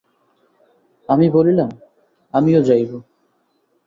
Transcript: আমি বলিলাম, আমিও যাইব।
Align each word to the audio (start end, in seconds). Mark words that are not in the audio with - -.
আমি 1.09 1.27
বলিলাম, 1.29 1.69
আমিও 2.33 2.61
যাইব। 2.61 2.91